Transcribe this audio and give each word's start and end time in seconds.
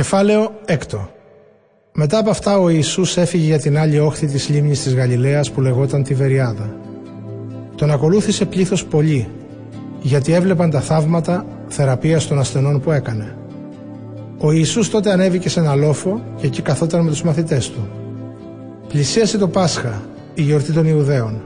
Κεφάλαιο 0.00 0.52
έκτο. 0.64 1.10
Μετά 1.92 2.18
από 2.18 2.30
αυτά 2.30 2.58
ο 2.58 2.68
Ιησούς 2.68 3.16
έφυγε 3.16 3.44
για 3.44 3.58
την 3.58 3.78
άλλη 3.78 3.98
όχθη 3.98 4.26
της 4.26 4.48
λίμνης 4.48 4.82
της 4.82 4.94
Γαλιλαίας 4.94 5.50
που 5.50 5.60
λεγόταν 5.60 6.02
Τιβεριάδα. 6.02 6.76
Τον 7.76 7.90
ακολούθησε 7.90 8.44
πλήθος 8.44 8.84
πολύ, 8.84 9.28
γιατί 10.00 10.32
έβλεπαν 10.32 10.70
τα 10.70 10.80
θαύματα 10.80 11.46
θεραπείας 11.68 12.26
των 12.26 12.38
ασθενών 12.38 12.80
που 12.80 12.90
έκανε. 12.90 13.36
Ο 14.38 14.52
Ιησούς 14.52 14.90
τότε 14.90 15.12
ανέβηκε 15.12 15.48
σε 15.48 15.60
ένα 15.60 15.74
λόφο 15.74 16.22
και 16.36 16.46
εκεί 16.46 16.62
καθόταν 16.62 17.04
με 17.04 17.10
τους 17.10 17.22
μαθητές 17.22 17.70
του. 17.70 17.88
Πλησίασε 18.88 19.38
το 19.38 19.48
Πάσχα, 19.48 20.02
η 20.34 20.42
γιορτή 20.42 20.72
των 20.72 20.86
Ιουδαίων. 20.86 21.42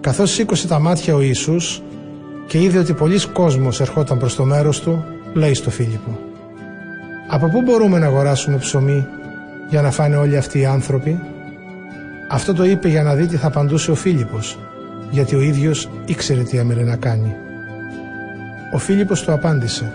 Καθώς 0.00 0.30
σήκωσε 0.30 0.66
τα 0.66 0.78
μάτια 0.78 1.14
ο 1.14 1.20
Ιησούς 1.20 1.82
και 2.46 2.60
είδε 2.60 2.78
ότι 2.78 2.92
πολλοί 2.92 3.26
κόσμος 3.26 3.80
ερχόταν 3.80 4.18
προς 4.18 4.34
το 4.34 4.44
μέρος 4.44 4.80
του, 4.80 5.04
λέει 5.34 5.54
στο 5.54 5.70
Φίλιππο 5.70 6.30
«Από 7.34 7.48
πού 7.48 7.62
μπορούμε 7.62 7.98
να 7.98 8.06
αγοράσουμε 8.06 8.56
ψωμί 8.56 9.06
για 9.68 9.82
να 9.82 9.90
φάνε 9.90 10.16
όλοι 10.16 10.36
αυτοί 10.36 10.58
οι 10.58 10.66
άνθρωποι» 10.66 11.20
Αυτό 12.28 12.54
το 12.54 12.64
είπε 12.64 12.88
για 12.88 13.02
να 13.02 13.14
δει 13.14 13.26
τι 13.26 13.36
θα 13.36 13.46
απαντούσε 13.46 13.90
ο 13.90 13.94
Φίλιππος, 13.94 14.58
γιατί 15.10 15.34
ο 15.34 15.40
ίδιος 15.40 15.90
ήξερε 16.04 16.42
τι 16.42 16.56
έμελε 16.56 16.82
να 16.82 16.96
κάνει. 16.96 17.34
Ο 18.72 18.78
Φίλιππος 18.78 19.22
του 19.22 19.32
απάντησε 19.32 19.92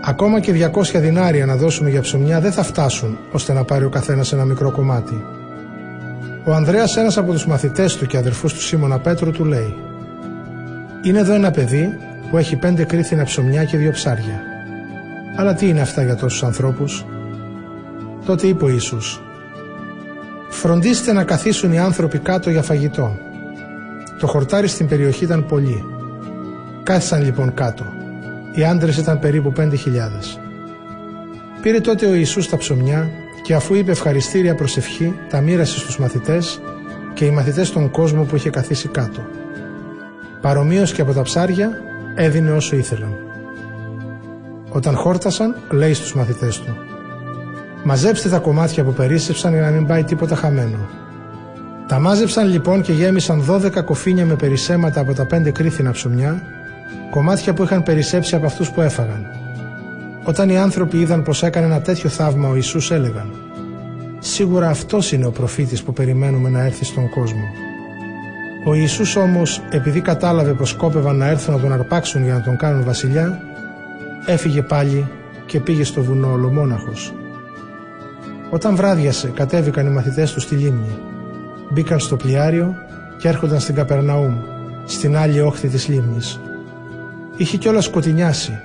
«Ακόμα 0.00 0.40
και 0.40 0.52
200 0.52 1.00
δινάρια 1.00 1.46
να 1.46 1.56
δώσουμε 1.56 1.90
για 1.90 2.00
ψωμιά 2.00 2.40
δεν 2.40 2.52
θα 2.52 2.62
φτάσουν 2.62 3.18
ώστε 3.32 3.52
να 3.52 3.64
πάρει 3.64 3.84
ο 3.84 3.88
καθένας 3.88 4.32
ένα 4.32 4.44
μικρό 4.44 4.70
κομμάτι». 4.70 5.24
Ο 6.44 6.54
Ανδρέας 6.54 6.96
ένας 6.96 7.18
από 7.18 7.32
τους 7.32 7.46
μαθητές 7.46 7.96
του 7.96 8.06
και 8.06 8.16
αδερφούς 8.16 8.52
του 8.52 8.60
Σίμωνα 8.60 8.98
Πέτρου 8.98 9.30
του 9.30 9.44
λέει 9.44 9.74
«Είναι 11.02 11.18
εδώ 11.18 11.34
ένα 11.34 11.50
παιδί 11.50 11.98
που 12.30 12.38
έχει 12.38 12.56
πέντε 12.56 12.84
κρίθινα 12.84 13.24
ψωμιά 13.24 13.64
και 13.64 13.76
δύο 13.76 13.90
ψάρια. 13.90 14.49
Αλλά 15.40 15.54
τι 15.54 15.68
είναι 15.68 15.80
αυτά 15.80 16.02
για 16.02 16.16
τόσους 16.16 16.42
ανθρώπους» 16.42 17.04
Τότε 18.24 18.46
είπε 18.46 18.64
ο 18.64 18.68
Ιησούς 18.68 19.20
«Φροντίστε 20.48 21.12
να 21.12 21.24
καθίσουν 21.24 21.72
οι 21.72 21.78
άνθρωποι 21.78 22.18
κάτω 22.18 22.50
για 22.50 22.62
φαγητό». 22.62 23.18
Το 24.18 24.26
χορτάρι 24.26 24.68
στην 24.68 24.88
περιοχή 24.88 25.24
ήταν 25.24 25.46
πολύ. 25.46 25.84
Κάθισαν 26.82 27.22
λοιπόν 27.22 27.54
κάτω. 27.54 27.84
Οι 28.54 28.64
άντρες 28.64 28.96
ήταν 28.96 29.18
περίπου 29.18 29.52
πέντε 29.52 29.76
χιλιάδες. 29.76 30.40
Πήρε 31.62 31.80
τότε 31.80 32.06
ο 32.06 32.14
Ιησούς 32.14 32.48
τα 32.48 32.56
ψωμιά 32.56 33.10
και 33.42 33.54
αφού 33.54 33.74
είπε 33.74 33.90
ευχαριστήρια 33.90 34.54
προσευχή 34.54 35.14
τα 35.28 35.40
μοίρασε 35.40 35.78
στους 35.78 35.98
μαθητές 35.98 36.60
και 37.14 37.24
οι 37.24 37.30
μαθητές 37.30 37.72
τον 37.72 37.90
κόσμο 37.90 38.22
που 38.22 38.36
είχε 38.36 38.50
καθίσει 38.50 38.88
κάτω. 38.88 39.20
Παρομοίως 40.40 40.92
και 40.92 41.02
από 41.02 41.12
τα 41.12 41.22
ψάρια 41.22 41.70
έδινε 42.14 42.50
όσο 42.50 42.76
ήθελαν. 42.76 43.29
Όταν 44.72 44.96
χόρτασαν 44.96 45.56
λέει 45.70 45.94
στους 45.94 46.14
μαθητές 46.14 46.60
του 46.60 46.76
«Μαζέψτε 47.84 48.28
τα 48.28 48.38
κομμάτια 48.38 48.84
που 48.84 48.92
περίσσεψαν 48.92 49.52
για 49.52 49.62
να 49.62 49.70
μην 49.70 49.86
πάει 49.86 50.04
τίποτα 50.04 50.34
χαμένο». 50.34 50.78
Τα 51.88 51.98
μάζεψαν 51.98 52.48
λοιπόν 52.48 52.82
και 52.82 52.92
γέμισαν 52.92 53.44
12 53.50 53.84
κοφίνια 53.84 54.26
με 54.26 54.34
περισσέματα 54.34 55.00
από 55.00 55.12
τα 55.14 55.26
πέντε 55.26 55.50
κρίθινα 55.50 55.90
ψωμιά, 55.90 56.42
κομμάτια 57.10 57.54
που 57.54 57.62
είχαν 57.62 57.82
περισσέψει 57.82 58.34
από 58.34 58.46
αυτούς 58.46 58.70
που 58.70 58.80
έφαγαν. 58.80 59.26
Όταν 60.24 60.48
οι 60.48 60.58
άνθρωποι 60.58 61.00
είδαν 61.00 61.22
πως 61.22 61.42
έκανε 61.42 61.66
ένα 61.66 61.80
τέτοιο 61.80 62.08
θαύμα 62.08 62.48
ο 62.48 62.54
Ιησούς 62.54 62.90
έλεγαν 62.90 63.30
«Σίγουρα 64.18 64.68
αυτός 64.68 65.12
είναι 65.12 65.26
ο 65.26 65.30
προφήτης 65.30 65.82
που 65.82 65.92
περιμένουμε 65.92 66.48
να 66.48 66.64
έρθει 66.64 66.84
στον 66.84 67.08
κόσμο». 67.08 67.48
Ο 68.64 68.74
Ιησούς 68.74 69.16
όμως 69.16 69.62
επειδή 69.70 70.00
κατάλαβε 70.00 70.52
πως 70.52 70.68
σκόπευαν 70.68 71.16
να 71.16 71.26
έρθουν 71.26 71.54
να 71.54 71.60
τον 71.60 71.72
αρπάξουν 71.72 72.24
για 72.24 72.32
να 72.32 72.42
τον 72.42 72.56
κάνουν 72.56 72.84
βασιλιά 72.84 73.42
έφυγε 74.26 74.62
πάλι 74.62 75.08
και 75.46 75.60
πήγε 75.60 75.84
στο 75.84 76.02
βουνό 76.02 76.32
ολομόναχος. 76.32 77.12
Όταν 78.50 78.76
βράδιασε 78.76 79.28
κατέβηκαν 79.28 79.86
οι 79.86 79.90
μαθητές 79.90 80.32
του 80.32 80.40
στη 80.40 80.54
λίμνη. 80.54 80.98
Μπήκαν 81.70 81.98
στο 82.00 82.16
πλοιάριο 82.16 82.74
και 83.18 83.28
έρχονταν 83.28 83.60
στην 83.60 83.74
Καπερναούμ, 83.74 84.34
στην 84.84 85.16
άλλη 85.16 85.40
όχθη 85.40 85.68
της 85.68 85.88
λίμνης. 85.88 86.40
Είχε 87.36 87.56
κιόλας 87.56 87.84
σκοτεινιάσει 87.84 88.58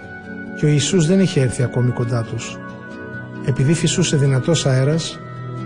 και 0.57 0.65
ο 0.65 0.67
Ιησούς 0.67 1.07
δεν 1.07 1.19
είχε 1.19 1.41
έρθει 1.41 1.63
ακόμη 1.63 1.91
κοντά 1.91 2.23
τους. 2.23 2.57
Επειδή 3.45 3.73
φυσούσε 3.73 4.17
δυνατός 4.17 4.65
αέρας, 4.65 5.19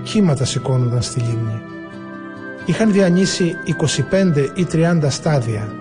κύματα 0.03 0.46
σηκώνονταν 0.46 1.02
στη 1.02 1.19
λίμνη. 1.19 1.62
Είχαν 2.66 2.92
διανύσει 2.92 3.56
25 3.66 4.52
ή 4.53 4.66
30 4.66 5.09
στάδια 5.09 5.72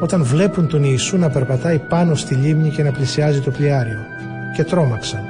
όταν 0.00 0.24
βλέπουν 0.24 0.68
τον 0.68 0.82
Ιησού 0.84 1.16
να 1.16 1.30
περπατάει 1.30 1.78
πάνω 1.78 2.14
στη 2.14 2.34
λίμνη 2.34 2.70
και 2.70 2.82
να 2.82 2.92
πλησιάζει 2.92 3.40
το 3.40 3.50
πλοιάριο 3.50 3.98
και 4.56 4.64
τρόμαξαν. 4.64 5.20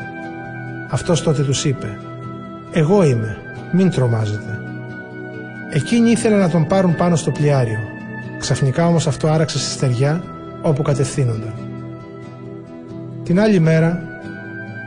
Αυτός 0.91 1.23
τότε 1.23 1.43
τους 1.43 1.65
είπε 1.65 1.99
«Εγώ 2.73 3.05
είμαι, 3.05 3.37
μην 3.73 3.91
τρομάζετε». 3.91 4.61
Εκείνοι 5.71 6.11
ήθελαν 6.11 6.39
να 6.39 6.51
τον 6.51 6.67
πάρουν 6.67 6.97
πάνω 6.97 7.17
στο 7.17 7.31
πλοιάριο. 7.31 7.79
Ξαφνικά 8.39 8.87
όμως 8.87 9.07
αυτό 9.07 9.29
άραξε 9.29 9.59
στη 9.59 9.71
στεριά 9.71 10.23
όπου 10.63 10.83
κατευθύνονταν. 10.83 11.55
Την 13.23 13.41
άλλη 13.41 13.61
μέρα, 13.61 14.03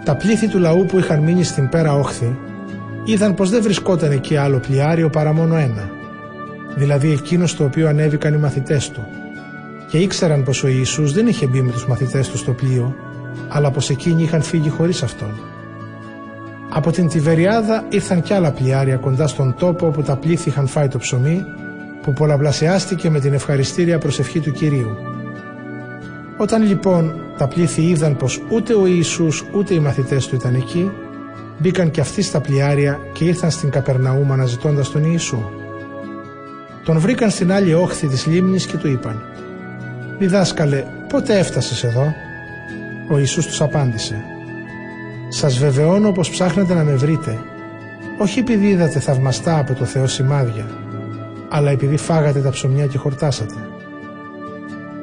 τα 0.03 0.15
πλήθη 0.15 0.47
του 0.47 0.59
λαού 0.59 0.85
που 0.85 0.99
είχαν 0.99 1.19
μείνει 1.19 1.43
στην 1.43 1.69
πέρα 1.69 1.93
όχθη 1.93 2.37
είδαν 3.05 3.33
πως 3.33 3.49
δεν 3.49 3.61
βρισκόταν 3.61 4.11
εκεί 4.11 4.37
άλλο 4.37 4.59
πλοιάριο 4.59 5.09
παρά 5.09 5.33
μόνο 5.33 5.55
ένα, 5.55 5.89
δηλαδή 6.75 7.11
εκείνος 7.11 7.49
στο 7.49 7.63
οποίο 7.63 7.87
ανέβηκαν 7.87 8.33
οι 8.33 8.37
μαθητές 8.37 8.89
του 8.89 9.07
και 9.93 9.99
ήξεραν 9.99 10.43
πως 10.43 10.63
ο 10.63 10.67
Ιησούς 10.67 11.13
δεν 11.13 11.27
είχε 11.27 11.47
μπει 11.47 11.61
με 11.61 11.71
τους 11.71 11.87
μαθητές 11.87 12.29
του 12.29 12.37
στο 12.37 12.51
πλοίο, 12.51 12.95
αλλά 13.49 13.71
πως 13.71 13.89
εκείνοι 13.89 14.23
είχαν 14.23 14.41
φύγει 14.41 14.69
χωρίς 14.69 15.03
αυτόν. 15.03 15.31
Από 16.69 16.91
την 16.91 17.07
Τιβεριάδα 17.07 17.85
ήρθαν 17.89 18.21
κι 18.21 18.33
άλλα 18.33 18.51
πλοιάρια 18.51 18.95
κοντά 18.95 19.27
στον 19.27 19.55
τόπο 19.57 19.87
όπου 19.87 20.01
τα 20.01 20.15
πλήθη 20.15 20.49
είχαν 20.49 20.67
φάει 20.67 20.87
το 20.87 20.97
ψωμί, 20.97 21.43
που 22.01 22.13
πολλαπλασιάστηκε 22.13 23.09
με 23.09 23.19
την 23.19 23.33
ευχαριστήρια 23.33 23.97
προσευχή 23.97 24.39
του 24.39 24.51
Κυρίου. 24.51 24.97
Όταν 26.37 26.63
λοιπόν 26.63 27.13
τα 27.37 27.47
πλήθη 27.47 27.81
είδαν 27.81 28.17
πως 28.17 28.41
ούτε 28.49 28.73
ο 28.73 28.85
Ιησούς 28.85 29.43
ούτε 29.55 29.73
οι 29.73 29.79
μαθητές 29.79 30.27
του 30.27 30.35
ήταν 30.35 30.55
εκεί, 30.55 30.91
μπήκαν 31.57 31.91
κι 31.91 31.99
αυτοί 31.99 32.21
στα 32.21 32.41
πλοιάρια 32.41 32.99
και 33.13 33.25
ήρθαν 33.25 33.51
στην 33.51 33.69
Καπερναούμ 33.69 34.31
αναζητώντας 34.31 34.91
τον 34.91 35.03
Ιησού. 35.03 35.43
Τον 36.85 36.99
βρήκαν 36.99 37.29
στην 37.29 37.51
άλλη 37.51 37.73
όχθη 37.73 38.07
της 38.07 38.25
λίμνης 38.25 38.65
και 38.65 38.77
του 38.77 38.87
είπαν 38.87 39.32
«Διδάσκαλε, 40.23 40.83
πότε 41.09 41.37
έφτασες 41.37 41.83
εδώ» 41.83 42.13
Ο 43.09 43.17
Ιησούς 43.17 43.45
τους 43.45 43.61
απάντησε 43.61 44.23
«Σας 45.29 45.57
βεβαιώνω 45.57 46.11
πως 46.11 46.29
ψάχνετε 46.29 46.73
να 46.73 46.83
με 46.83 46.93
βρείτε 46.93 47.37
όχι 48.17 48.39
επειδή 48.39 48.67
είδατε 48.67 48.99
θαυμαστά 48.99 49.57
από 49.57 49.73
το 49.73 49.85
Θεό 49.85 50.07
σημάδια 50.07 50.65
αλλά 51.49 51.71
επειδή 51.71 51.97
φάγατε 51.97 52.39
τα 52.39 52.49
ψωμιά 52.49 52.85
και 52.85 52.97
χορτάσατε. 52.97 53.53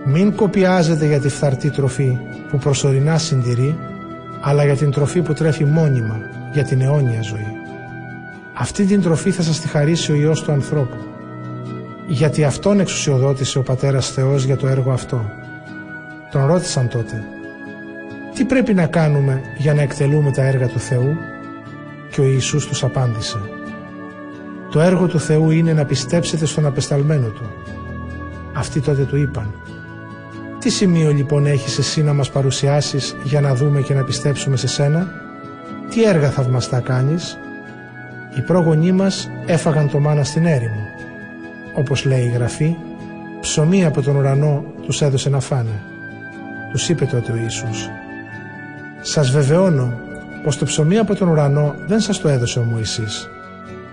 Μην 0.04 0.34
κοπιάζετε 0.34 1.06
για 1.06 1.20
τη 1.20 1.28
φθαρτή 1.28 1.70
τροφή 1.70 2.18
που 2.50 2.58
προσωρινά 2.58 3.18
συντηρεί 3.18 3.78
αλλά 4.40 4.64
για 4.64 4.76
την 4.76 4.90
τροφή 4.90 5.22
που 5.22 5.32
τρέφει 5.32 5.64
μόνιμα 5.64 6.20
για 6.52 6.64
την 6.64 6.80
αιώνια 6.80 7.22
ζωή. 7.22 7.52
Αυτή 8.54 8.84
την 8.84 9.02
τροφή 9.02 9.30
θα 9.30 9.42
σας 9.42 9.60
τη 9.60 9.68
χαρίσει 9.68 10.12
ο 10.12 10.14
Υιός 10.14 10.42
του 10.42 10.52
ανθρώπου 10.52 10.96
γιατί 12.12 12.44
Αυτόν 12.44 12.80
εξουσιοδότησε 12.80 13.58
ο 13.58 13.62
Πατέρας 13.62 14.10
Θεός 14.10 14.44
για 14.44 14.56
το 14.56 14.66
έργο 14.66 14.92
αυτό. 14.92 15.30
Τον 16.30 16.46
ρώτησαν 16.46 16.88
τότε 16.88 17.24
«Τι 18.34 18.44
πρέπει 18.44 18.74
να 18.74 18.86
κάνουμε 18.86 19.40
για 19.58 19.74
να 19.74 19.82
εκτελούμε 19.82 20.30
τα 20.30 20.42
έργα 20.42 20.68
του 20.68 20.78
Θεού» 20.78 21.16
και 22.10 22.20
ο 22.20 22.24
Ιησούς 22.24 22.66
τους 22.66 22.84
απάντησε 22.84 23.38
«Το 24.70 24.80
έργο 24.80 25.06
του 25.06 25.20
Θεού 25.20 25.50
είναι 25.50 25.72
να 25.72 25.84
πιστέψετε 25.84 26.46
στον 26.46 26.66
απεσταλμένο 26.66 27.26
Του». 27.26 27.50
Αυτοί 28.52 28.80
τότε 28.80 29.02
του 29.02 29.16
είπαν 29.16 29.54
«Τι 30.58 30.70
σημείο 30.70 31.10
λοιπόν 31.10 31.46
έχεις 31.46 31.78
εσύ 31.78 32.02
να 32.02 32.12
μας 32.12 32.30
παρουσιάσεις 32.30 33.16
για 33.22 33.40
να 33.40 33.54
δούμε 33.54 33.80
και 33.80 33.94
να 33.94 34.04
πιστέψουμε 34.04 34.56
σε 34.56 34.66
σένα» 34.66 35.06
Τι 35.90 36.04
έργα 36.04 36.30
θαυμαστά 36.30 36.80
κάνεις; 36.80 37.38
Οι 38.36 38.40
πρόγονοί 38.40 38.92
μας 38.92 39.28
έφαγαν 39.46 39.90
το 39.90 39.98
μάνα 39.98 40.24
στην 40.24 40.46
έρημο 40.46 40.89
όπως 41.74 42.04
λέει 42.04 42.24
η 42.24 42.30
Γραφή, 42.30 42.76
ψωμί 43.40 43.84
από 43.84 44.02
τον 44.02 44.16
ουρανό 44.16 44.64
τους 44.86 45.02
έδωσε 45.02 45.28
να 45.28 45.40
φάνε. 45.40 45.82
Τους 46.72 46.88
είπε 46.88 47.04
τότε 47.04 47.32
ο 47.32 47.36
Ιησούς 47.36 47.88
«Σας 49.00 49.30
βεβαιώνω 49.30 49.92
πως 50.44 50.58
το 50.58 50.64
ψωμί 50.64 50.98
από 50.98 51.14
τον 51.14 51.28
ουρανό 51.28 51.74
δεν 51.86 52.00
σας 52.00 52.20
το 52.20 52.28
έδωσε 52.28 52.58
ο 52.58 52.62
Μωυσής, 52.62 53.28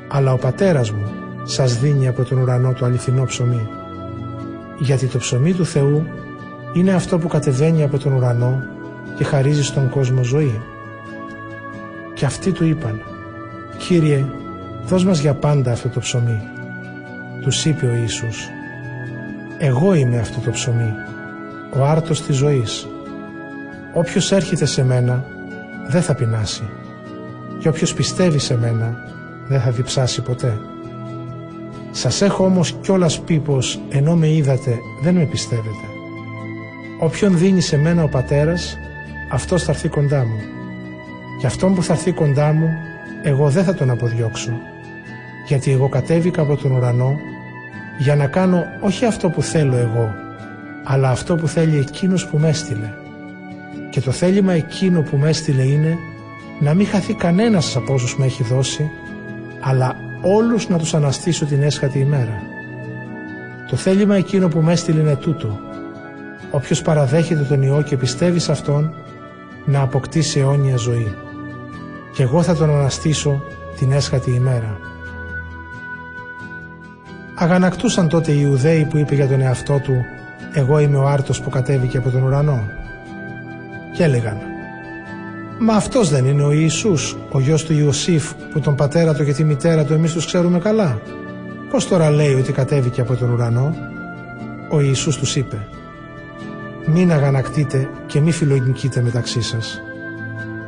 αλλά 0.08 0.34
ο 0.34 0.38
πατέρας 0.38 0.92
μου 0.92 1.12
σας 1.44 1.80
δίνει 1.80 2.08
από 2.08 2.24
τον 2.24 2.38
ουρανό 2.38 2.74
το 2.74 2.86
αληθινό 2.86 3.26
ψωμί. 3.26 3.68
Γιατί 4.80 5.08
το 5.08 5.18
ψωμί 5.18 5.54
του 5.54 5.66
Θεού 5.66 6.08
είναι 6.74 6.94
αυτό 6.94 7.18
που 7.18 7.28
κατεβαίνει 7.28 7.84
από 7.84 7.98
τον 7.98 8.14
ουρανό 8.14 8.64
και 9.16 9.24
χαρίζει 9.24 9.64
στον 9.64 9.90
κόσμο 9.90 10.24
ζωή. 10.24 10.62
Και 12.14 12.26
αυτοί 12.26 12.52
του 12.52 12.66
είπαν 12.66 13.02
«Κύριε, 13.78 14.26
δώσ' 14.86 15.06
μας 15.06 15.20
για 15.20 15.34
πάντα 15.34 15.72
αυτό 15.72 15.90
το 15.90 16.00
ψωμί» 16.00 16.42
τους 17.48 17.66
είπε 17.66 17.86
ο 17.86 17.96
Ιησούς 17.96 18.50
«Εγώ 19.58 19.94
είμαι 19.94 20.20
αυτό 20.20 20.40
το 20.40 20.52
ψωμί, 20.52 20.94
ο 21.78 21.84
άρτος 21.84 22.22
της 22.22 22.36
ζωής. 22.36 22.88
Όποιος 23.94 24.32
έρχεται 24.32 24.66
σε 24.66 24.84
μένα 24.84 25.26
δεν 25.88 26.02
θα 26.02 26.16
πεινάσει 26.16 26.70
και 27.60 27.68
όποιος 27.68 27.94
πιστεύει 27.94 28.40
σε 28.40 28.58
μένα 28.58 28.98
δεν 29.48 29.62
θα 29.62 29.72
διψάσει 29.72 30.22
ποτέ. 30.22 30.58
Σας 31.92 32.22
έχω 32.22 32.46
όμως 32.46 32.76
κιόλας 32.82 33.20
πει 33.20 33.40
πως 33.40 33.80
ενώ 33.90 34.16
με 34.16 34.30
είδατε 34.30 34.78
δεν 35.02 35.16
με 35.16 35.26
πιστεύετε. 35.26 35.88
Όποιον 37.00 37.38
δίνει 37.38 37.62
σε 37.62 37.78
μένα 37.78 38.04
ο 38.04 38.08
πατέρας, 38.08 38.78
αυτός 39.32 39.64
θα 39.64 39.72
έρθει 39.72 39.88
κοντά 39.88 40.26
μου. 40.26 40.40
Και 41.40 41.48
αυτόν 41.48 41.76
που 41.76 41.84
θα 41.84 41.94
έρθει 41.94 42.12
κοντά 42.12 42.54
μου, 42.54 42.70
εγώ 43.24 43.50
δεν 43.50 43.64
θα 43.64 43.74
τον 43.74 43.90
αποδιώξω. 43.90 44.52
Γιατί 45.48 45.72
εγώ 45.72 45.90
κατέβηκα 45.90 46.42
από 46.42 46.56
τον 46.56 46.72
ουρανό 46.72 47.20
για 47.98 48.16
να 48.16 48.28
κάνω 48.28 48.66
όχι 48.80 49.06
αυτό 49.06 49.30
που 49.30 49.42
θέλω 49.42 49.76
εγώ, 49.76 50.16
αλλά 50.84 51.10
αυτό 51.10 51.36
που 51.36 51.48
θέλει 51.48 51.78
εκείνος 51.78 52.28
που 52.28 52.38
με 52.38 52.50
έστειλε. 52.50 52.90
Και 53.90 54.02
το 54.02 54.12
θέλημα 54.12 54.54
εκείνο 54.54 55.02
που 55.02 55.18
με 55.18 55.30
έστειλε 55.30 55.64
είναι 55.64 55.98
να 56.60 56.74
μην 56.74 56.88
χαθεί 56.88 57.14
κανένας 57.14 57.76
από 57.76 57.94
όσους 57.94 58.18
με 58.18 58.26
έχει 58.26 58.44
δώσει, 58.44 58.92
αλλά 59.60 59.96
όλους 60.22 60.70
να 60.70 60.78
τους 60.78 60.94
αναστήσω 60.94 61.46
την 61.46 61.64
έσχατη 61.64 62.00
ημέρα. 62.00 62.42
Το 63.70 63.76
θέλημα 63.76 64.16
εκείνο 64.16 64.48
που 64.48 64.60
με 64.60 64.72
έστειλε 64.72 65.00
είναι 65.00 65.16
τούτο. 65.16 65.60
Όποιος 66.52 66.82
παραδέχεται 66.82 67.42
τον 67.42 67.62
Υιό 67.62 67.82
και 67.82 67.98
πιστεύει 67.98 68.40
σε 68.40 68.52
Αυτόν, 68.52 68.94
να 69.66 69.82
αποκτήσει 69.82 70.40
αιώνια 70.40 70.76
ζωή. 70.76 71.16
Και 72.14 72.24
εγώ 72.24 72.42
θα 72.42 72.56
τον 72.56 72.70
αναστήσω 72.70 73.44
την 73.78 73.92
έσχατη 73.92 74.32
ημέρα. 74.32 74.78
Αγανακτούσαν 77.40 78.08
τότε 78.08 78.32
οι 78.32 78.40
Ιουδαίοι 78.42 78.86
που 78.90 78.98
είπε 78.98 79.16
για 79.16 79.28
τον 79.28 79.42
εαυτό 79.42 79.80
του 79.80 80.06
«Εγώ 80.54 80.80
είμαι 80.80 80.98
ο 80.98 81.08
άρτος 81.08 81.42
που 81.42 81.50
κατέβηκε 81.50 81.98
από 81.98 82.10
τον 82.10 82.24
ουρανό» 82.24 82.64
και 83.94 84.04
έλεγαν 84.04 84.38
«Μα 85.60 85.74
αυτός 85.74 86.10
δεν 86.10 86.26
είναι 86.26 86.44
ο 86.44 86.52
Ιησούς, 86.52 87.18
ο 87.32 87.40
γιος 87.40 87.64
του 87.64 87.74
Ιωσήφ 87.74 88.34
που 88.34 88.60
τον 88.60 88.76
πατέρα 88.76 89.14
του 89.14 89.26
και 89.26 89.34
τη 89.34 89.44
μητέρα 89.44 89.84
του 89.86 89.94
εμείς 89.94 90.14
τους 90.14 90.26
ξέρουμε 90.26 90.60
καλά. 90.60 91.02
Πώς 91.70 91.88
τώρα 91.88 92.10
λέει 92.10 92.34
ότι 92.34 92.52
κατέβηκε 92.52 93.02
από 93.02 93.16
τον 93.16 93.32
ουρανό» 93.32 93.76
Ο 94.72 94.82
Ιησούς 94.82 95.18
τους 95.18 95.36
είπε 95.36 95.68
«Μην 96.86 97.12
αγανακτείτε 97.12 97.90
και 98.06 98.20
μη 98.20 98.32
φιλογνικείτε 98.32 99.02
μεταξύ 99.02 99.42
σας. 99.42 99.82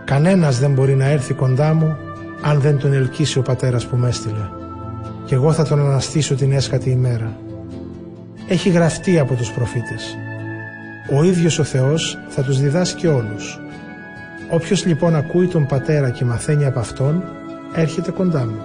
Κανένας 0.06 0.60
δεν 0.60 0.74
μπορεί 0.74 0.96
να 0.96 1.06
έρθει 1.06 1.34
κοντά 1.34 1.74
μου 1.74 1.98
αν 2.42 2.60
δεν 2.60 2.78
τον 2.78 2.94
ελκύσει 2.94 3.38
ο 3.38 3.42
πατέρας 3.42 3.86
που 3.86 3.96
με 3.98 4.08
έστειλε 4.08 4.59
και 5.30 5.36
εγώ 5.36 5.52
θα 5.52 5.64
τον 5.64 5.80
αναστήσω 5.80 6.36
την 6.36 6.52
έσχατη 6.52 6.90
ημέρα. 6.90 7.38
Έχει 8.48 8.70
γραφτεί 8.70 9.20
από 9.20 9.34
τους 9.36 9.52
προφήτες. 9.52 10.18
Ο 11.18 11.24
ίδιος 11.24 11.60
ο 11.60 11.64
Θεός 11.64 12.18
θα 12.28 12.44
τους 12.44 12.60
διδάσκει 12.60 13.08
όλους. 13.08 13.60
Όποιος 14.50 14.86
λοιπόν 14.86 15.16
ακούει 15.16 15.48
τον 15.48 15.66
Πατέρα 15.66 16.10
και 16.10 16.26
μαθαίνει 16.26 16.66
από 16.66 16.80
Αυτόν, 16.80 17.24
έρχεται 17.76 18.12
κοντά 18.12 18.46
μου. 18.46 18.62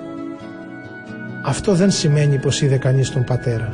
Αυτό 1.43 1.75
δεν 1.75 1.91
σημαίνει 1.91 2.39
πως 2.39 2.63
είδε 2.63 2.77
κανείς 2.77 3.11
τον 3.11 3.25
Πατέρα. 3.25 3.73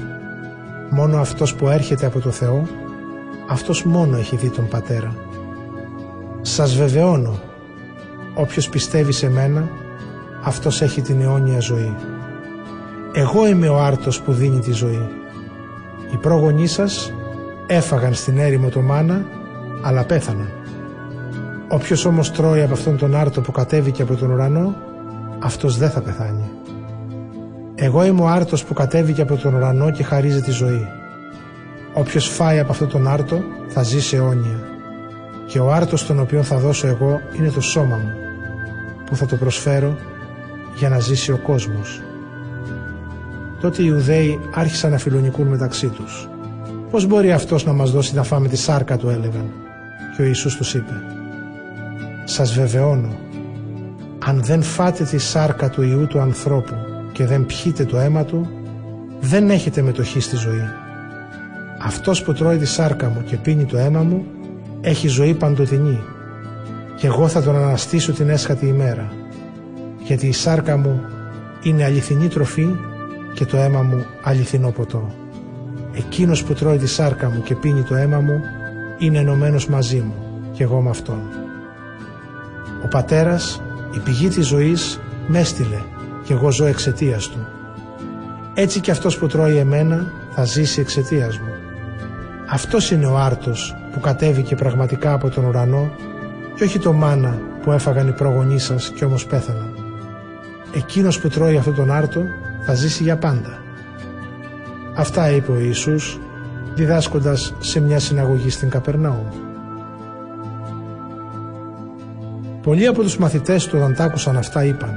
Μόνο 0.90 1.18
αυτός 1.18 1.54
που 1.54 1.68
έρχεται 1.68 2.06
από 2.06 2.20
το 2.20 2.30
Θεό, 2.30 2.68
αυτός 3.48 3.84
μόνο 3.84 4.16
έχει 4.16 4.36
δει 4.36 4.50
τον 4.50 4.68
Πατέρα. 4.68 5.14
Σας 6.40 6.76
βεβαιώνω, 6.76 7.40
όποιος 8.34 8.68
πιστεύει 8.68 9.12
σε 9.12 9.28
μένα, 9.28 9.68
αυτός 10.44 10.82
έχει 10.82 11.00
την 11.00 11.20
αιώνια 11.20 11.60
ζωή. 11.60 11.94
Εγώ 13.12 13.46
είμαι 13.46 13.68
ο 13.68 13.80
άρτος 13.80 14.20
που 14.20 14.32
δίνει 14.32 14.58
τη 14.58 14.72
ζωή. 14.72 15.08
Οι 16.12 16.16
πρόγονοί 16.16 16.66
σας 16.66 17.12
έφαγαν 17.66 18.14
στην 18.14 18.38
έρημο 18.38 18.68
το 18.68 18.80
μάνα, 18.80 19.24
αλλά 19.82 20.04
πέθαναν. 20.04 20.48
Όποιος 21.68 22.04
όμως 22.04 22.32
τρώει 22.32 22.62
από 22.62 22.72
αυτόν 22.72 22.96
τον 22.96 23.14
άρτο 23.14 23.40
που 23.40 23.52
κατέβηκε 23.52 24.02
από 24.02 24.14
τον 24.14 24.30
ουρανό, 24.30 24.74
αυτός 25.38 25.76
δεν 25.76 25.90
θα 25.90 26.00
πεθάνει. 26.00 26.50
Εγώ 27.74 28.04
είμαι 28.04 28.20
ο 28.20 28.26
άρτος 28.28 28.64
που 28.64 28.74
κατέβηκε 28.74 29.22
από 29.22 29.36
τον 29.36 29.54
ουρανό 29.54 29.90
και 29.90 30.02
χαρίζει 30.02 30.40
τη 30.40 30.50
ζωή. 30.50 30.86
Όποιος 31.94 32.28
φάει 32.28 32.58
από 32.58 32.70
αυτόν 32.70 32.88
τον 32.88 33.08
άρτο 33.08 33.40
θα 33.68 33.82
ζήσει 33.82 34.16
αιώνια. 34.16 34.60
Και 35.46 35.58
ο 35.58 35.72
άρτος 35.72 36.06
τον 36.06 36.20
οποίο 36.20 36.42
θα 36.42 36.58
δώσω 36.58 36.86
εγώ 36.86 37.20
είναι 37.38 37.50
το 37.50 37.60
σώμα 37.60 37.96
μου, 37.96 38.12
που 39.06 39.16
θα 39.16 39.26
το 39.26 39.36
προσφέρω 39.36 39.96
για 40.76 40.88
να 40.88 40.98
ζήσει 40.98 41.32
ο 41.32 41.38
κόσμος. 41.38 42.02
Τότε 43.60 43.82
οι 43.82 43.84
Ιουδαίοι 43.88 44.38
άρχισαν 44.54 44.90
να 44.90 44.98
φιλονικούν 44.98 45.46
μεταξύ 45.46 45.86
τους. 45.86 46.28
Πώς 46.90 47.06
μπορεί 47.06 47.32
αυτός 47.32 47.64
να 47.64 47.72
μας 47.72 47.90
δώσει 47.90 48.14
να 48.14 48.22
φάμε 48.22 48.48
τη 48.48 48.56
σάρκα 48.56 48.96
του 48.96 49.08
έλεγαν. 49.08 49.52
Και 50.16 50.22
ο 50.22 50.24
Ιησούς 50.24 50.56
τους 50.56 50.74
είπε 50.74 50.92
«Σας 52.24 52.54
βεβαιώνω, 52.54 53.18
αν 54.24 54.42
δεν 54.42 54.62
φάτε 54.62 55.04
τη 55.04 55.18
σάρκα 55.18 55.70
του 55.70 55.82
Ιού 55.82 56.06
του 56.06 56.20
ανθρώπου 56.20 56.74
και 57.12 57.26
δεν 57.26 57.46
πιείτε 57.46 57.84
το 57.84 57.98
αίμα 57.98 58.24
του, 58.24 58.48
δεν 59.20 59.50
έχετε 59.50 59.82
μετοχή 59.82 60.20
στη 60.20 60.36
ζωή. 60.36 60.68
Αυτός 61.82 62.22
που 62.22 62.32
τρώει 62.32 62.56
τη 62.56 62.66
σάρκα 62.66 63.08
μου 63.08 63.22
και 63.24 63.36
πίνει 63.36 63.64
το 63.64 63.78
αίμα 63.78 64.02
μου, 64.02 64.24
έχει 64.80 65.08
ζωή 65.08 65.34
παντοτινή 65.34 66.00
και 66.96 67.06
εγώ 67.06 67.28
θα 67.28 67.42
τον 67.42 67.56
αναστήσω 67.56 68.12
την 68.12 68.28
έσχατη 68.28 68.66
ημέρα, 68.66 69.12
γιατί 70.04 70.26
η 70.26 70.32
σάρκα 70.32 70.76
μου 70.76 71.00
είναι 71.62 71.84
αληθινή 71.84 72.28
τροφή 72.28 72.68
και 73.34 73.44
το 73.44 73.56
αίμα 73.56 73.82
μου 73.82 74.04
αληθινό 74.22 74.70
ποτό. 74.70 75.14
Εκείνος 75.92 76.44
που 76.44 76.52
τρώει 76.52 76.78
τη 76.78 76.86
σάρκα 76.86 77.30
μου 77.30 77.42
και 77.42 77.54
πίνει 77.54 77.82
το 77.82 77.94
αίμα 77.94 78.20
μου 78.20 78.40
είναι 78.98 79.18
ενωμένος 79.18 79.66
μαζί 79.66 80.00
μου 80.00 80.14
και 80.52 80.62
εγώ 80.62 80.80
με 80.80 80.90
αυτόν. 80.90 81.20
Ο 82.84 82.88
πατέρας, 82.88 83.62
η 83.94 83.98
πηγή 83.98 84.28
της 84.28 84.46
ζωής, 84.46 85.00
με 85.26 85.38
έστειλε 85.38 85.78
και 86.24 86.32
εγώ 86.32 86.50
ζω 86.50 86.64
εξαιτίας 86.64 87.28
του. 87.28 87.46
Έτσι 88.54 88.80
και 88.80 88.90
αυτός 88.90 89.18
που 89.18 89.26
τρώει 89.26 89.56
εμένα 89.56 90.12
θα 90.30 90.44
ζήσει 90.44 90.80
εξαιτίας 90.80 91.38
μου. 91.38 91.52
Αυτός 92.50 92.90
είναι 92.90 93.06
ο 93.06 93.18
άρτος 93.18 93.76
που 93.92 94.00
κατέβηκε 94.00 94.54
πραγματικά 94.54 95.12
από 95.12 95.28
τον 95.28 95.44
ουρανό 95.44 95.90
και 96.54 96.64
όχι 96.64 96.78
το 96.78 96.92
μάνα 96.92 97.38
που 97.62 97.72
έφαγαν 97.72 98.08
οι 98.08 98.12
πρόγονοί 98.12 98.58
σας 98.58 98.90
και 98.90 99.04
όμως 99.04 99.26
πέθαναν. 99.26 99.74
Εκείνος 100.74 101.20
που 101.20 101.28
τρώει 101.28 101.56
αυτόν 101.56 101.74
τον 101.74 101.90
άρτο 101.90 102.22
θα 102.70 102.76
ζήσει 102.76 103.02
για 103.02 103.16
πάντα. 103.16 103.58
Αυτά 104.94 105.30
είπε 105.30 105.52
ο 105.52 105.58
Ιησούς 105.58 106.18
διδάσκοντας 106.74 107.54
σε 107.60 107.80
μια 107.80 107.98
συναγωγή 107.98 108.50
στην 108.50 108.68
Καπερνάου. 108.68 109.26
Πολλοί 112.62 112.86
από 112.86 113.02
τους 113.02 113.18
μαθητές 113.18 113.66
του 113.66 113.78
όταν 113.78 113.94
τ' 113.94 114.00
άκουσαν 114.00 114.36
αυτά 114.36 114.64
είπαν 114.64 114.94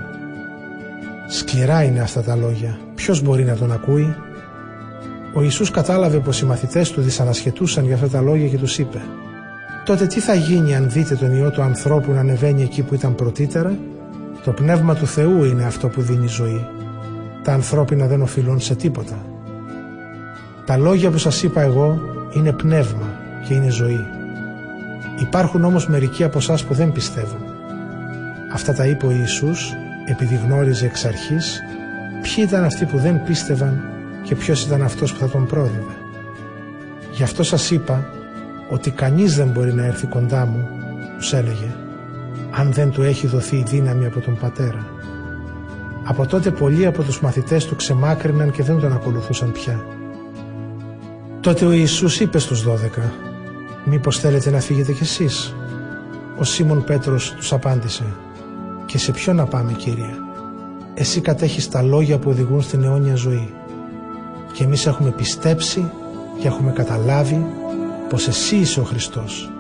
«Σκληρά 1.28 1.84
είναι 1.84 2.00
αυτά 2.00 2.22
τα 2.22 2.36
λόγια, 2.36 2.78
ποιος 2.96 3.22
μπορεί 3.22 3.44
να 3.44 3.56
τον 3.56 3.72
ακούει» 3.72 4.16
Ο 5.34 5.42
Ιησούς 5.42 5.72
κατάλαβε 5.72 6.20
πως 6.20 6.42
οι 6.42 6.46
μαθητές 6.46 6.92
του 6.92 7.02
δυσανασχετούσαν 7.02 7.86
για 7.86 7.96
αυτά 7.96 8.08
τα 8.08 8.22
λόγια 8.22 8.48
και 8.48 8.58
τους 8.58 8.78
είπε 8.78 9.02
«Τότε 9.86 10.08
τι 10.08 10.20
θα 10.20 10.34
γίνει 10.34 10.76
αν 10.76 10.90
δείτε 10.90 11.16
τον 11.16 11.36
Υιό 11.36 11.52
του 11.52 11.62
ανθρώπου 11.62 12.12
να 12.12 12.20
ανεβαίνει 12.20 12.64
εκεί 12.64 12.84
που 12.84 12.94
ήταν 12.94 13.16
πρωτήτερα» 13.16 13.78
Το 14.44 14.52
Πνεύμα 14.52 14.96
του 14.96 15.08
Θεού 15.08 15.44
είναι 15.44 15.66
αυτό 15.66 15.88
που 15.88 16.02
δίνει 16.02 16.28
ζωή. 16.28 16.68
Τα 17.44 17.54
ανθρώπινα 17.54 18.08
δεν 18.08 18.22
οφείλουν 18.22 18.60
σε 18.60 18.76
τίποτα. 18.76 19.26
Τα 20.66 20.78
λόγια 20.78 21.12
που 21.12 21.18
σας 21.18 21.44
είπα 21.44 21.62
εγώ 21.62 22.00
είναι 22.34 22.52
πνεύμα 22.52 23.20
και 23.48 23.54
είναι 23.54 23.70
ζωή. 23.70 24.06
Υπάρχουν 25.20 25.64
όμως 25.64 25.88
μερικοί 25.88 26.24
από 26.24 26.38
εσάς 26.38 26.64
που 26.64 26.74
δεν 26.74 26.92
πιστεύουν. 26.92 27.42
Αυτά 28.54 28.74
τα 28.74 28.86
είπε 28.86 29.06
ο 29.06 29.12
Ιησούς 29.12 29.74
επειδή 30.06 30.40
γνώριζε 30.46 30.86
εξ 30.86 31.06
αρχής 31.06 31.62
ποιοι 32.22 32.44
ήταν 32.48 32.64
αυτοί 32.64 32.86
που 32.86 32.98
δεν 32.98 33.24
πίστευαν 33.24 33.84
και 34.24 34.36
ποιος 34.36 34.66
ήταν 34.66 34.82
αυτός 34.82 35.14
που 35.14 35.20
θα 35.20 35.30
τον 35.30 35.46
πρόδιδε. 35.48 35.96
Γι' 37.12 37.24
αυτό 37.24 37.44
σας 37.44 37.72
είπα 37.72 38.10
ότι 38.70 38.92
κανείς 38.92 39.36
δεν 39.36 39.48
μπορεί 39.48 39.74
να 39.74 39.86
έρθει 39.86 40.08
κοντά 40.08 40.46
μου, 40.46 40.68
τους 41.18 41.34
έλεγε, 41.34 41.76
αν 42.52 42.72
δεν 42.72 42.92
του 42.92 43.02
έχει 43.02 43.28
δοθεί 43.28 43.56
η 43.56 43.64
δύναμη 43.68 44.06
από 44.06 44.20
τον 44.20 44.38
Πατέρα. 44.38 44.86
Από 46.04 46.26
τότε 46.26 46.52
πολλοί 46.52 46.86
από 46.86 47.04
τους 47.04 47.22
μαθητές 47.22 47.66
του 47.66 47.76
ξεμάκρυναν 47.76 48.52
και 48.52 48.64
δεν 48.64 48.80
τον 48.80 48.94
ακολουθούσαν 48.94 49.52
πια. 49.52 49.86
Τότε 51.40 51.66
ο 51.66 51.72
Ιησούς 51.72 52.20
είπε 52.20 52.40
στους 52.40 52.64
δώδεκα 52.64 53.14
«Μήπως 53.86 54.20
θέλετε 54.20 54.50
να 54.50 54.60
φύγετε 54.60 54.94
κι 54.94 55.04
εσείς» 55.04 55.56
Ο 56.40 56.44
Σίμων 56.44 56.84
Πέτρος 56.84 57.32
τους 57.32 57.54
απάντησε 57.54 58.04
«Και 58.86 58.98
σε 58.98 59.12
ποιον 59.12 59.36
να 59.36 59.46
πάμε 59.46 59.72
Κύριε» 59.72 60.16
Εσύ 60.94 61.22
κατέχεις 61.22 61.70
τα 61.70 61.82
λόγια 61.82 62.18
που 62.18 62.30
οδηγούν 62.30 62.62
στην 62.62 62.84
αιώνια 62.84 63.16
ζωή 63.16 63.54
και 64.54 64.64
εμείς 64.64 64.86
έχουμε 64.86 65.12
πιστέψει 65.12 65.92
και 66.40 66.48
έχουμε 66.48 66.72
καταλάβει 66.72 67.46
πως 68.10 68.28
εσύ 68.28 68.56
είσαι 68.56 68.80
ο 68.80 68.84
Χριστός, 68.84 69.52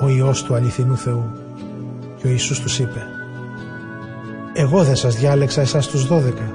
ο 0.00 0.08
Υιός 0.08 0.42
του 0.42 0.54
αληθινού 0.54 0.96
Θεού. 0.96 1.32
Και 2.16 2.26
ο 2.26 2.30
Ιησούς 2.30 2.60
τους 2.60 2.78
είπε 2.78 3.11
«Εγώ 4.54 4.82
δεν 4.82 4.96
σας 4.96 5.16
διάλεξα 5.16 5.60
εσάς 5.60 5.86
τους 5.88 6.06
δώδεκα. 6.06 6.50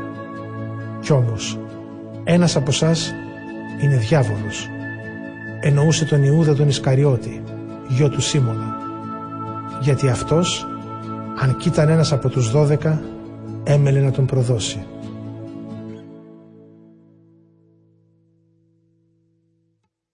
Κι 1.02 1.12
όμως, 1.14 1.60
ένας 2.24 2.56
από 2.56 2.70
εσάς 2.70 3.14
είναι 3.82 3.96
διάβολος. 3.96 4.68
Εννοούσε 5.62 6.06
τον 6.06 6.24
Ιούδα 6.24 6.56
τον 6.56 6.68
Ισκαριώτη, 6.68 7.44
γιο 7.88 8.10
του 8.10 8.22
Σίμωνα. 8.22 8.76
Γιατί 9.82 10.10
αυτός 10.10 10.68
αν 11.40 11.58
κοίταν 11.58 11.90
ένας 11.90 12.12
από 12.12 12.30
τους 12.30 12.52
δώδεκα, 12.52 13.02
έμελε 13.64 14.00
να 14.00 14.12
τον 14.12 14.26
προδώσει. 14.26 14.86